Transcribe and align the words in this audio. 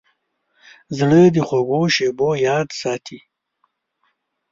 زړه 0.97 1.21
د 1.35 1.37
خوږو 1.47 1.81
شیبو 1.95 2.29
یاد 2.47 2.67
ساتي. 2.81 3.19